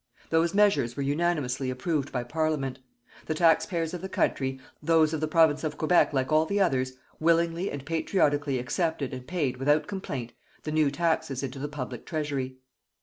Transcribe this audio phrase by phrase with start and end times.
[0.31, 2.79] Those measures were unanimously approved by Parliament.
[3.27, 6.93] The taxpayers of the country, those of the Province of Quebec like all the others,
[7.19, 10.33] willingly and patriotically accepted and paid without complaint
[10.63, 12.57] the new taxes into the public treasury.